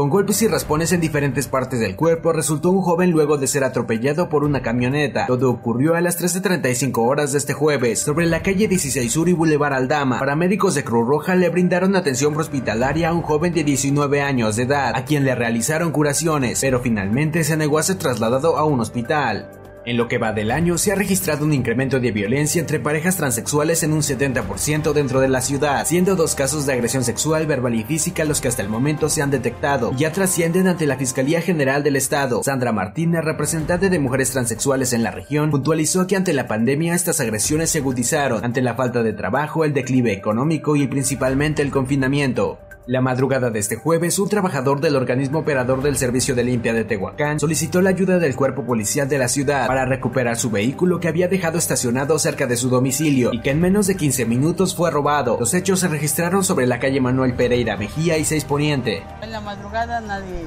[0.00, 3.64] Con golpes y raspones en diferentes partes del cuerpo, resultó un joven luego de ser
[3.64, 5.26] atropellado por una camioneta.
[5.26, 9.34] Todo ocurrió a las 13.35 horas de este jueves, sobre la calle 16 Sur y
[9.34, 10.18] Boulevard Aldama.
[10.18, 14.62] Paramédicos de Cruz Roja le brindaron atención hospitalaria a un joven de 19 años de
[14.62, 18.80] edad, a quien le realizaron curaciones, pero finalmente se negó a ser trasladado a un
[18.80, 19.59] hospital.
[19.86, 23.16] En lo que va del año, se ha registrado un incremento de violencia entre parejas
[23.16, 27.74] transexuales en un 70% dentro de la ciudad, siendo dos casos de agresión sexual, verbal
[27.74, 31.40] y física los que hasta el momento se han detectado ya trascienden ante la Fiscalía
[31.40, 32.42] General del Estado.
[32.42, 37.20] Sandra Martínez, representante de mujeres transexuales en la región, puntualizó que ante la pandemia estas
[37.20, 42.58] agresiones se agudizaron ante la falta de trabajo, el declive económico y principalmente el confinamiento.
[42.90, 46.82] La madrugada de este jueves, un trabajador del organismo operador del Servicio de Limpia de
[46.82, 51.06] Tehuacán solicitó la ayuda del cuerpo policial de la ciudad para recuperar su vehículo que
[51.06, 54.90] había dejado estacionado cerca de su domicilio y que en menos de 15 minutos fue
[54.90, 55.36] robado.
[55.38, 59.04] Los hechos se registraron sobre la calle Manuel Pereira Mejía y 6 Poniente.
[59.22, 60.42] En la madrugada nadie,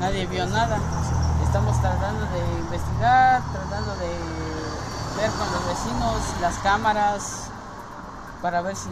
[0.00, 0.76] nadie vio nada.
[1.44, 7.48] Estamos tratando de investigar, tratando de ver con los vecinos las cámaras
[8.42, 8.90] para ver si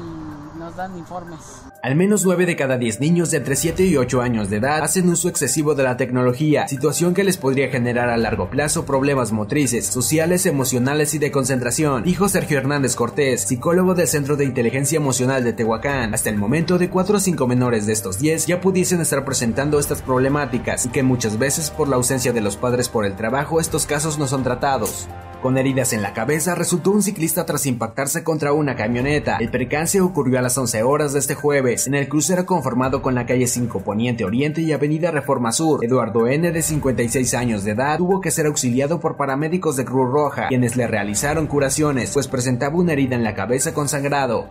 [0.56, 1.69] nos dan informes.
[1.82, 4.82] Al menos 9 de cada 10 niños de entre 7 y 8 años de edad
[4.82, 9.32] hacen uso excesivo de la tecnología, situación que les podría generar a largo plazo problemas
[9.32, 14.98] motrices, sociales, emocionales y de concentración, dijo Sergio Hernández Cortés, psicólogo del Centro de Inteligencia
[14.98, 16.12] Emocional de Tehuacán.
[16.12, 19.78] Hasta el momento de 4 o 5 menores de estos 10 ya pudiesen estar presentando
[19.78, 23.58] estas problemáticas y que muchas veces por la ausencia de los padres por el trabajo
[23.58, 25.08] estos casos no son tratados.
[25.42, 29.38] Con heridas en la cabeza resultó un ciclista tras impactarse contra una camioneta.
[29.41, 33.14] El percance ocurrió a las 11 horas de este jueves en el crucero conformado con
[33.14, 35.82] la calle 5 Poniente Oriente y Avenida Reforma Sur.
[35.82, 36.52] Eduardo N.
[36.52, 40.77] de 56 años de edad tuvo que ser auxiliado por paramédicos de Cruz Roja, quienes
[40.77, 44.50] le realizaron curaciones, pues presentaba una herida en la cabeza con sangrado.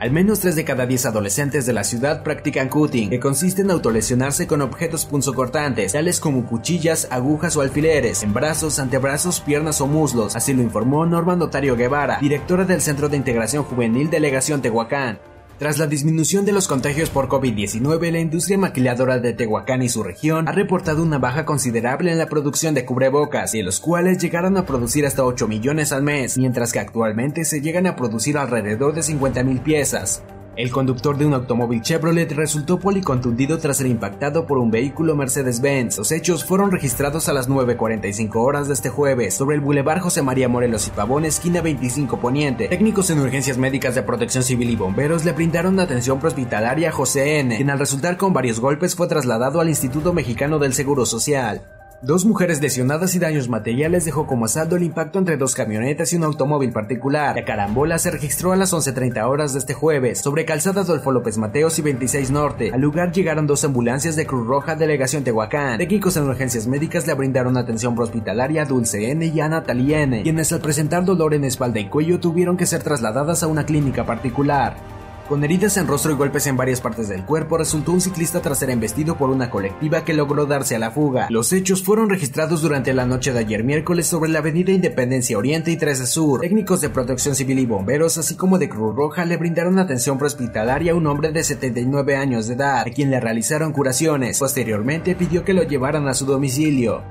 [0.00, 3.70] Al menos 3 de cada 10 adolescentes de la ciudad practican cutting, que consiste en
[3.70, 9.86] autolesionarse con objetos punzocortantes, tales como cuchillas, agujas o alfileres, en brazos, antebrazos, piernas o
[9.86, 15.18] muslos, así lo informó Norma Notario Guevara, directora del Centro de Integración Juvenil Delegación Tehuacán.
[15.60, 20.02] Tras la disminución de los contagios por COVID-19, la industria maquiladora de Tehuacán y su
[20.02, 24.56] región ha reportado una baja considerable en la producción de cubrebocas, de los cuales llegaron
[24.56, 28.94] a producir hasta 8 millones al mes, mientras que actualmente se llegan a producir alrededor
[28.94, 30.22] de 50 mil piezas.
[30.60, 35.96] El conductor de un automóvil Chevrolet resultó policontundido tras ser impactado por un vehículo Mercedes-Benz.
[35.96, 40.20] Los hechos fueron registrados a las 9.45 horas de este jueves sobre el Boulevard José
[40.20, 42.68] María Morelos y Pavón, esquina 25 Poniente.
[42.68, 47.38] Técnicos en urgencias médicas de protección civil y bomberos le brindaron atención prehospitalaria a José
[47.38, 51.62] N., quien al resultar con varios golpes fue trasladado al Instituto Mexicano del Seguro Social.
[52.02, 56.16] Dos mujeres lesionadas y daños materiales dejó como saldo el impacto entre dos camionetas y
[56.16, 57.36] un automóvil particular.
[57.36, 61.36] La carambola se registró a las 11.30 horas de este jueves sobre calzada Adolfo López
[61.36, 62.70] Mateos y 26 Norte.
[62.72, 65.76] Al lugar llegaron dos ambulancias de Cruz Roja Delegación Tehuacán.
[65.76, 70.22] Técnicos en urgencias médicas le brindaron atención hospitalaria a Dulce N y a Natalie N,
[70.22, 74.06] quienes al presentar dolor en espalda y cuello tuvieron que ser trasladadas a una clínica
[74.06, 74.99] particular.
[75.30, 78.58] Con heridas en rostro y golpes en varias partes del cuerpo, resultó un ciclista tras
[78.58, 81.28] ser embestido por una colectiva que logró darse a la fuga.
[81.30, 85.70] Los hechos fueron registrados durante la noche de ayer miércoles sobre la avenida Independencia Oriente
[85.70, 86.40] y 13 Sur.
[86.40, 90.90] Técnicos de protección civil y bomberos, así como de Cruz Roja, le brindaron atención prehospitalaria
[90.90, 94.40] a un hombre de 79 años de edad, a quien le realizaron curaciones.
[94.40, 97.02] Posteriormente pidió que lo llevaran a su domicilio.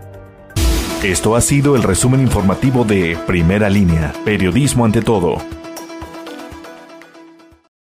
[1.06, 5.38] Esto ha sido el resumen informativo de Primera Línea, Periodismo ante todo.